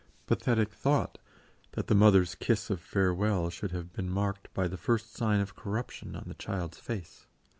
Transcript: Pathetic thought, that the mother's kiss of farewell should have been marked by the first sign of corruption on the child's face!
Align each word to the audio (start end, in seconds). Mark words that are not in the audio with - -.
Pathetic 0.25 0.73
thought, 0.73 1.19
that 1.73 1.85
the 1.85 1.93
mother's 1.93 2.33
kiss 2.33 2.71
of 2.71 2.81
farewell 2.81 3.51
should 3.51 3.69
have 3.69 3.93
been 3.93 4.09
marked 4.09 4.51
by 4.51 4.67
the 4.67 4.75
first 4.75 5.13
sign 5.15 5.39
of 5.39 5.55
corruption 5.55 6.15
on 6.15 6.23
the 6.25 6.33
child's 6.33 6.79
face! 6.79 7.27